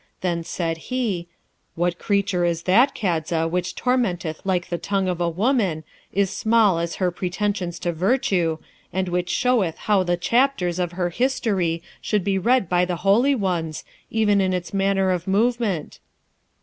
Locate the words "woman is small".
5.29-6.79